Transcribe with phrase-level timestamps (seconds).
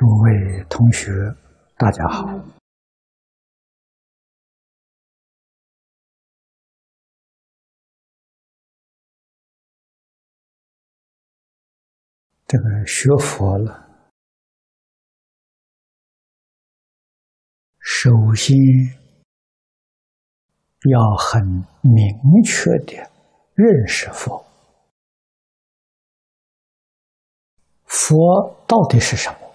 [0.00, 1.10] 诸位同学，
[1.76, 2.24] 大家好。
[12.46, 13.90] 这个学佛了，
[17.78, 18.56] 首先
[20.88, 21.44] 要很
[21.82, 22.96] 明确的
[23.52, 24.42] 认识佛。
[27.84, 29.49] 佛到底是什么？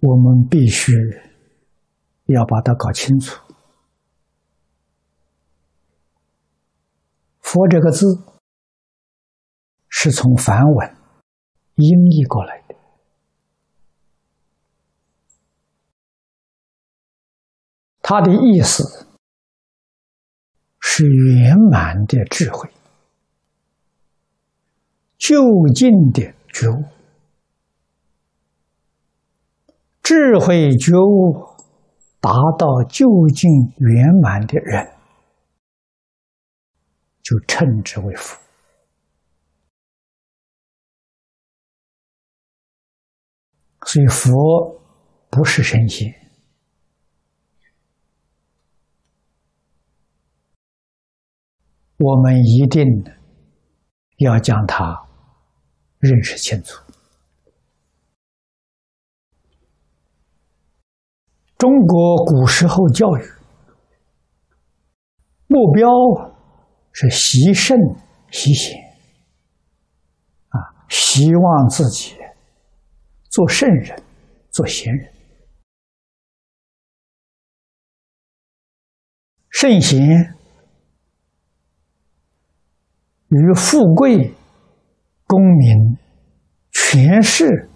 [0.00, 0.92] 我们必须
[2.26, 3.38] 要把它搞清楚。
[7.40, 8.06] 佛这个字
[9.88, 10.96] 是从梵文
[11.74, 12.76] 音译过来的，
[18.00, 19.06] 它的意思
[20.78, 22.70] 是圆满的智慧、
[25.18, 25.34] 究
[25.74, 26.99] 竟的觉悟。
[30.10, 31.46] 智慧觉悟
[32.20, 34.84] 达到究竟圆满的人，
[37.22, 38.36] 就称之为佛。
[43.86, 44.82] 所以，佛
[45.30, 46.12] 不是神仙，
[51.98, 52.84] 我们一定
[54.16, 55.08] 要将它
[56.00, 56.89] 认识清楚。
[61.60, 63.22] 中国古时候教育
[65.46, 65.86] 目标
[66.90, 67.76] 是习圣
[68.30, 68.80] 习贤，
[70.48, 70.56] 啊，
[70.88, 72.16] 希望自己
[73.28, 74.02] 做圣人、
[74.50, 75.12] 做贤人。
[79.50, 80.00] 圣贤
[83.28, 84.32] 与富贵、
[85.26, 85.98] 功名、
[86.72, 87.68] 权势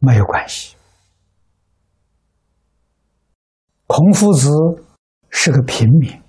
[0.00, 0.74] 没有关系。
[3.92, 4.48] 孔夫子
[5.30, 6.22] 是个平民，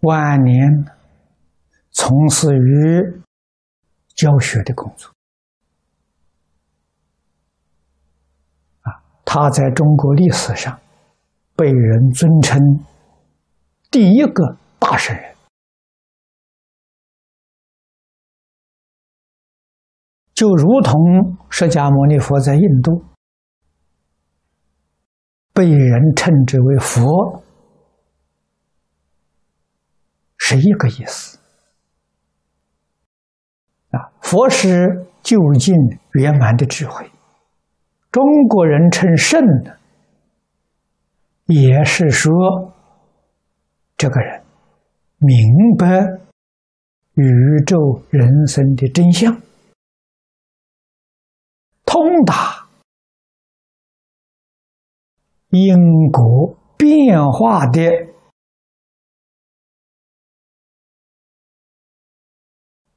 [0.00, 0.56] 晚年
[1.90, 3.22] 从事于
[4.14, 5.12] 教学的工作。
[8.80, 10.80] 啊，他在中国历史上
[11.54, 12.58] 被人尊称
[13.90, 15.36] 第一个大圣人，
[20.32, 23.04] 就如同释迦牟尼佛在印度。
[25.58, 27.42] 被人称之为佛，
[30.36, 31.36] 是一个意思。
[33.90, 35.74] 啊，佛是究竟
[36.12, 37.04] 圆满的智慧。
[38.12, 39.76] 中国人称圣的，
[41.46, 42.32] 也是说
[43.96, 44.40] 这个人
[45.16, 45.36] 明
[45.76, 45.98] 白
[47.14, 47.24] 宇
[47.66, 47.76] 宙
[48.10, 49.42] 人生的真相，
[51.84, 52.57] 通达。
[55.50, 55.74] 因
[56.12, 57.80] 果变化的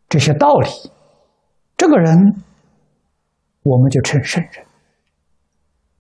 [0.10, 0.68] 这些道理，
[1.78, 2.44] 这个人
[3.64, 4.66] 我们就称圣人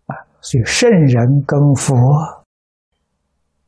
[0.07, 0.15] 啊。
[0.41, 1.95] 所以圣人跟佛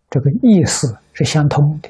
[0.10, 1.90] 这个意思是相通的。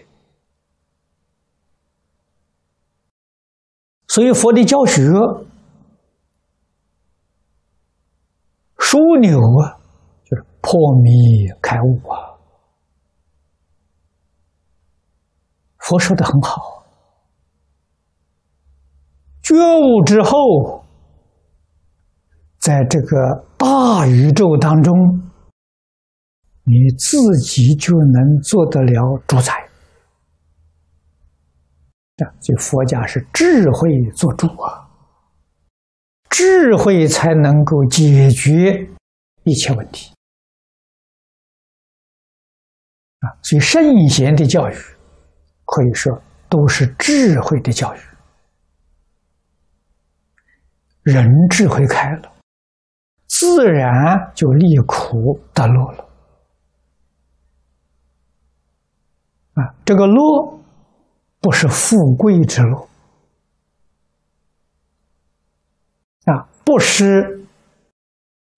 [4.08, 5.02] 所以佛的教学
[8.78, 9.83] 枢纽啊。
[10.66, 11.12] 破迷
[11.62, 12.32] 开悟啊！
[15.80, 16.86] 佛说的很好，
[19.42, 20.86] 觉悟之后，
[22.60, 24.94] 在这个大宇宙当中，
[26.64, 29.52] 你自己就能做得了主宰。
[32.24, 34.88] 啊，这佛家是智慧做主啊，
[36.30, 38.90] 智慧才能够解决
[39.44, 40.13] 一切问题。
[43.24, 44.74] 啊，所以圣贤的教育，
[45.64, 46.12] 可以说
[46.50, 48.00] 都是智慧的教育。
[51.04, 52.30] 人智慧开了，
[53.28, 56.10] 自然就离苦得乐了。
[59.54, 60.60] 啊，这个乐
[61.40, 62.88] 不是富贵之乐，
[66.26, 67.46] 啊，不是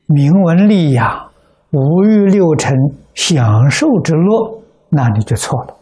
[0.07, 1.31] 名闻利养、
[1.71, 2.73] 五欲六尘。
[3.15, 5.77] 享受之乐，那你就错了。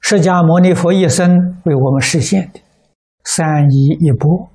[0.00, 1.30] 释迦牟尼佛一生
[1.64, 2.60] 为我们实现的
[3.24, 4.50] 三一一波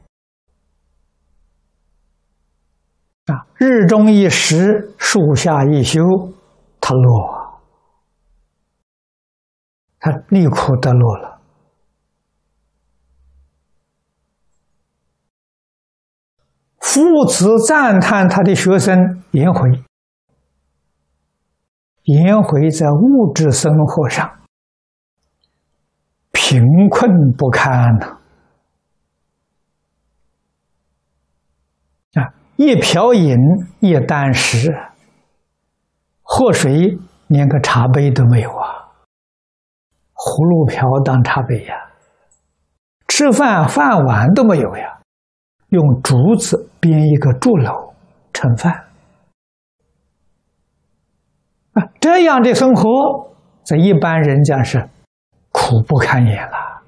[3.25, 6.01] 啊，日中一时，树下一宿，
[6.79, 7.61] 他落，
[9.99, 11.36] 他离苦得乐了。
[16.89, 19.69] 父子赞叹他的学生颜回，
[22.03, 24.39] 颜回在物质生活上
[26.31, 28.17] 贫困不堪呐。
[32.13, 33.35] 啊，一瓢饮，
[33.81, 34.73] 一箪食，
[36.23, 36.97] 喝水
[37.27, 38.87] 连个茶杯都没有啊，
[40.13, 41.75] 葫芦瓢当茶杯呀，
[43.09, 45.01] 吃饭饭碗都没有呀，
[45.67, 47.93] 用竹子编一个竹篓
[48.33, 48.71] 盛饭
[51.73, 53.29] 啊，这样的生活
[53.63, 54.87] 在一般人家是
[55.51, 56.81] 苦不堪言了，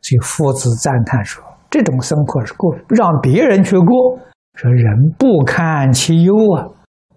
[0.00, 4.18] 所以夫子赞叹说：这种生活是过让别人去过。
[4.54, 6.66] 说人不堪其忧啊，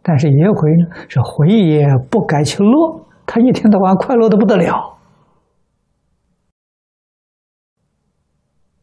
[0.01, 4.97] 但是颜回呢，是回也不改其乐，他一天到晚快乐的不得了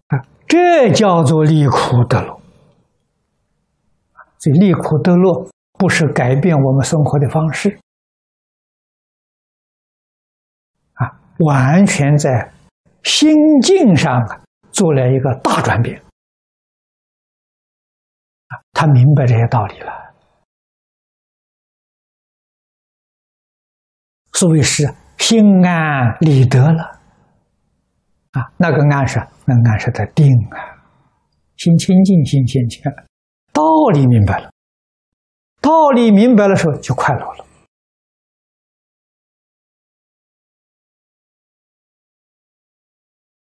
[0.08, 2.39] 啊，这叫做离苦得乐。
[4.40, 7.78] 所以离苦得乐不是改变我们生活的方式
[10.94, 12.52] 啊，完全在
[13.02, 14.42] 心境上啊
[14.72, 16.02] 做了一个大转变。
[18.72, 19.92] 他明白这些道理了，
[24.32, 24.84] 所谓是
[25.18, 26.98] 心安理得了
[28.30, 28.50] 啊。
[28.56, 30.56] 那个安是那安是的定啊，
[31.58, 32.82] 心清净，心清净，
[33.52, 33.62] 道
[33.92, 34.50] 理明白了，
[35.60, 37.44] 道理明白了时候就快乐了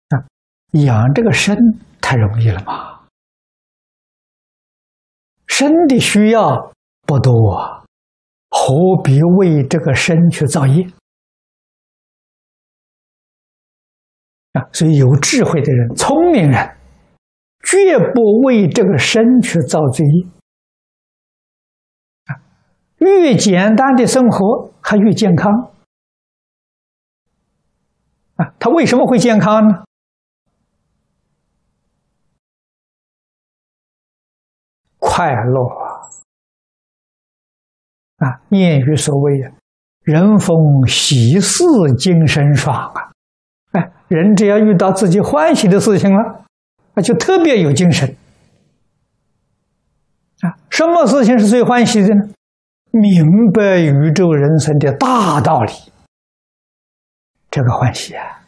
[0.09, 0.25] 啊。
[0.71, 1.55] 养这个身
[2.01, 3.05] 太容易了嘛。
[5.47, 7.85] 身的需要不多啊，
[8.49, 8.73] 何
[9.03, 10.83] 必为这个身去造业
[14.53, 14.65] 啊？
[14.73, 16.77] 所以有智慧的人、聪明人，
[17.63, 20.05] 绝不为这个身去造罪
[22.25, 22.43] 啊！
[22.97, 25.71] 越简单的生活，还越健康
[28.35, 28.53] 啊！
[28.59, 29.83] 他为什么会健康呢？
[34.99, 36.09] 快乐啊！
[38.17, 39.51] 啊，谚语所谓
[40.03, 41.63] “人逢喜事
[41.97, 43.11] 精神爽”啊，
[43.71, 46.45] 哎，人只要遇到自己欢喜的事情了，
[46.93, 48.15] 那就特别有精神
[50.41, 50.55] 啊。
[50.69, 52.29] 什么事情是最欢喜的呢？
[52.91, 55.73] 明白宇宙人生的大道理，
[57.49, 58.41] 这个欢喜啊！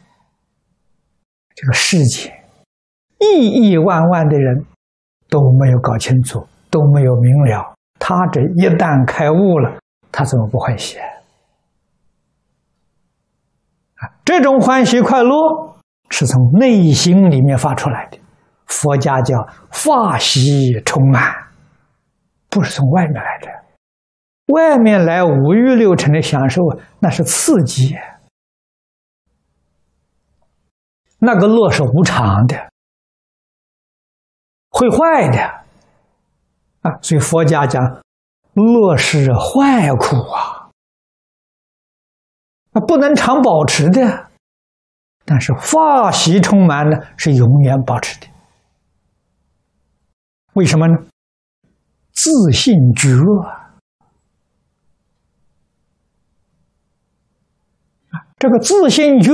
[1.54, 2.44] 这个世界
[3.18, 4.64] 亿亿万万的人
[5.28, 6.46] 都没有搞清楚。
[6.68, 9.78] 都没有明了，他这一旦开悟了，
[10.12, 11.08] 他怎么不欢喜啊？
[14.24, 15.30] 这种欢喜快乐
[16.10, 18.18] 是从内心里面发出来的，
[18.66, 19.34] 佛家叫
[19.70, 21.34] 法喜充满，
[22.48, 23.48] 不是从外面来的。
[24.46, 26.62] 外面来五欲六尘的享受，
[27.00, 27.96] 那是刺激，
[31.18, 32.70] 那个乐是无常的，
[34.70, 35.40] 会坏的。
[36.82, 37.82] 啊，所以佛家讲，
[38.52, 40.70] 乐是坏苦啊，
[42.72, 44.28] 啊不能常保持的，
[45.24, 48.28] 但是法喜充满呢，是永远保持的。
[50.56, 50.96] 为什么呢？
[52.12, 53.08] 自信觉
[58.10, 59.32] 啊，这个自信觉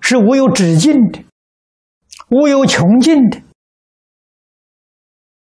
[0.00, 1.24] 是无有止境的，
[2.30, 3.42] 无有穷尽的，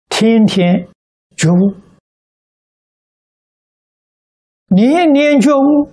[0.09, 0.89] 天天。
[1.35, 1.75] 觉悟，
[4.69, 5.91] 年年觉悟，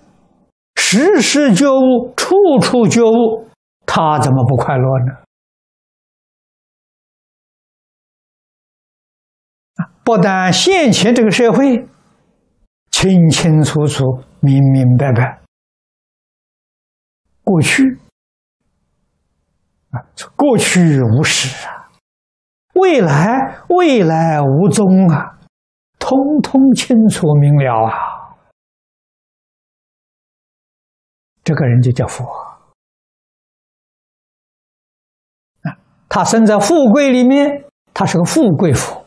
[0.75, 3.47] 时时觉悟，处处觉悟，
[3.85, 5.28] 他怎么不快乐呢？
[10.09, 11.87] 不但现前这个社会
[12.89, 14.03] 清清楚楚、
[14.39, 15.39] 明明白白，
[17.43, 17.83] 过去
[19.91, 20.01] 啊，
[20.35, 21.91] 过去无始啊。
[22.73, 25.37] 未来，未来无踪啊，
[25.99, 27.93] 通通清楚明了啊！
[31.43, 32.25] 这个人就叫佛
[35.61, 35.77] 啊。
[36.09, 38.98] 他生在富贵里面，他是个富贵佛；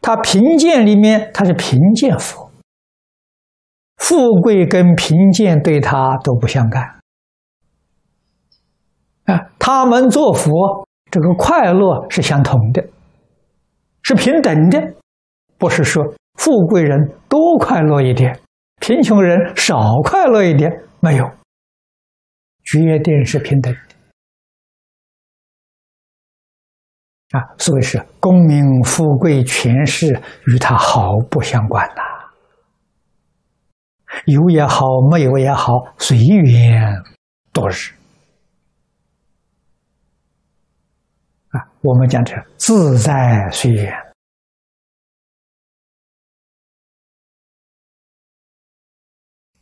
[0.00, 2.50] 他贫贱里面，他是贫贱佛。
[3.96, 7.00] 富贵跟贫贱对他都不相干
[9.24, 9.50] 啊。
[9.58, 10.86] 他们做佛。
[11.12, 12.86] 这个快乐是相同的，
[14.04, 14.94] 是平等的，
[15.58, 16.04] 不是说
[16.34, 16.96] 富贵人
[17.28, 18.38] 多快乐一点，
[18.80, 21.28] 贫穷人少快乐一点，没有。
[22.62, 23.74] 决定是平等
[27.30, 27.40] 啊！
[27.58, 32.02] 所谓是功名富贵权势与他毫不相关呐，
[34.26, 36.92] 有也好，没有也好，随缘
[37.52, 37.94] 度日
[41.50, 41.70] 啊！
[41.82, 43.92] 我们讲这自在随缘。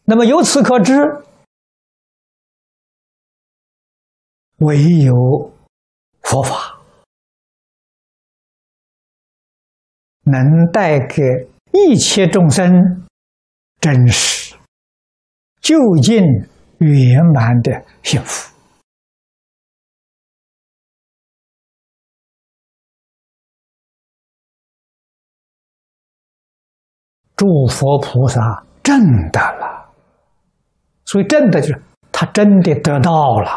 [0.04, 0.94] 那么由此可知，
[4.60, 5.12] 唯有
[6.22, 6.67] 佛法
[10.30, 11.22] 能带给
[11.72, 13.06] 一切众生
[13.80, 14.54] 真实、
[15.60, 16.22] 究竟、
[16.78, 18.54] 圆满的幸福。
[27.36, 28.98] 诸佛菩萨真
[29.30, 29.92] 的了。
[31.04, 33.48] 所以，真的就是他真的得到了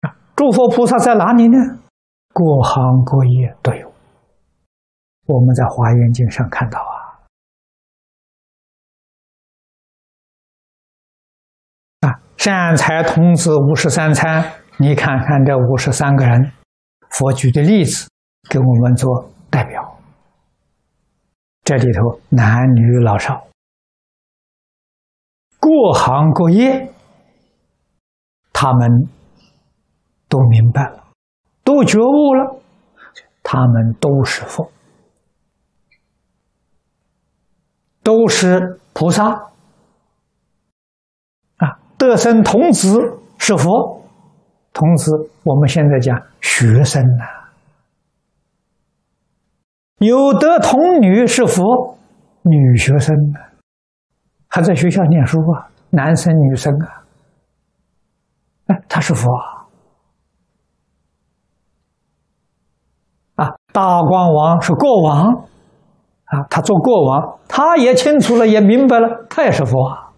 [0.00, 0.16] 啊！
[0.34, 1.58] 诸佛菩萨在哪里呢？
[2.32, 3.91] 各行各业都有。
[5.26, 7.22] 我们在《华严经》上看到啊，
[12.08, 16.50] 啊，善财童子五十三参，你看看这五十三个人，
[17.10, 18.08] 佛举的例子
[18.50, 19.96] 给我们做代表。
[21.62, 23.46] 这里头男女老少。
[25.60, 26.92] 各行各业，
[28.52, 29.08] 他们
[30.28, 31.04] 都明白了，
[31.62, 32.60] 都觉悟了，
[33.44, 34.68] 他们都是佛，
[38.02, 39.50] 都是菩萨。
[41.56, 41.78] 啊！
[41.96, 44.02] 得生童子是佛，
[44.72, 47.24] 童子我们现在讲学生呐，
[49.98, 51.96] 有得童女是佛，
[52.42, 53.38] 女学生呢。
[54.48, 57.04] 还在学校念书啊，男生女生啊，
[58.66, 59.30] 哎，他是佛
[63.36, 65.48] 啊，大光王是国王。
[66.32, 70.12] 啊，他做国王，他也清楚了，也明白了，他也是佛啊。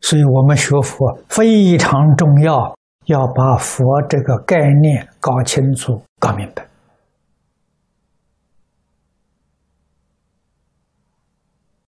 [0.00, 2.74] 所以我们学佛非常重要。
[3.06, 6.66] 要把佛这个概念搞清楚、搞明白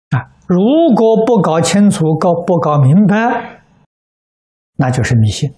[0.10, 0.36] 啊！
[0.48, 0.58] 如
[0.94, 3.62] 果不搞清楚、搞不搞明白，
[4.76, 5.50] 那就是迷信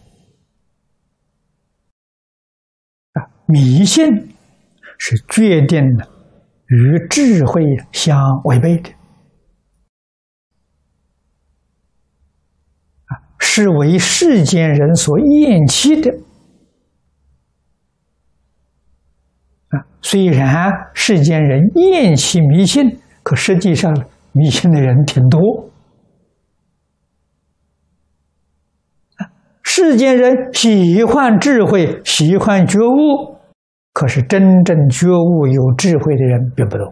[3.13, 3.25] 啊！
[3.51, 4.05] 迷信
[4.99, 6.07] 是决定了
[6.67, 8.91] 与智慧相违背的。
[13.05, 16.11] 啊是为世间人所厌弃的
[19.69, 19.81] 啊！
[20.03, 23.91] 虽然世间人厌弃迷信，可实际上
[24.31, 25.71] 迷信的人挺多
[29.63, 33.38] 世间人喜欢智慧，喜欢觉悟，
[33.99, 36.85] 可是真正觉悟、有智慧的人并不多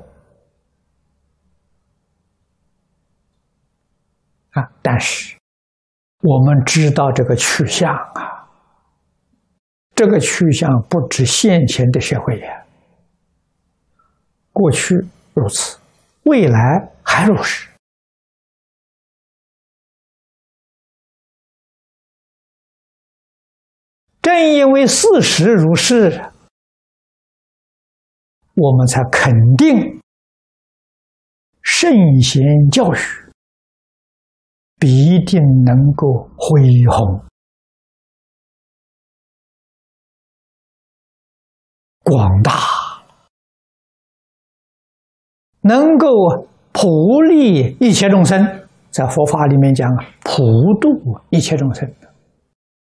[4.51, 4.69] 啊！
[4.81, 5.37] 但是。
[6.21, 8.49] 我们知道这个去向啊，
[9.95, 12.65] 这个去向不止现前的社会呀，
[14.51, 14.95] 过去
[15.33, 15.79] 如此，
[16.23, 17.69] 未来还如是。
[24.21, 26.21] 正因为事实如是，
[28.57, 30.01] 我们才肯定
[31.63, 31.89] 圣
[32.21, 32.97] 贤教育。
[34.79, 37.25] 必定能够恢弘、
[42.03, 42.51] 广大，
[45.61, 46.07] 能够
[46.71, 48.39] 普利一切众生。
[48.91, 50.43] 在佛法里面讲啊，普
[50.79, 51.91] 度一切众生，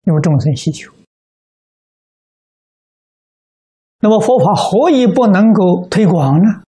[0.03, 0.96] 因为众生需求。
[3.99, 6.63] 那么佛法何以不能够推广呢？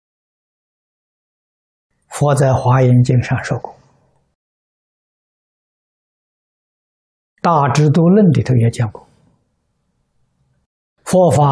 [2.08, 3.76] 佛在《华严经》上说过。
[7.42, 9.08] 大智度论里头也讲过，
[11.06, 11.46] 佛法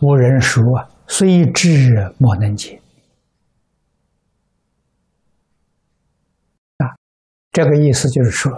[0.00, 0.62] 无人说，
[1.06, 2.80] 虽知莫能解。
[6.78, 6.96] 啊，
[7.52, 8.50] 这个意思就是说，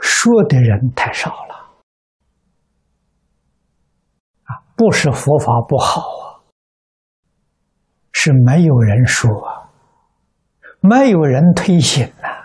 [0.00, 1.54] 说的人太少了。
[4.44, 6.44] 啊，不是佛法不好啊，
[8.12, 9.30] 是没有人说，
[10.80, 12.35] 没有人推行啊。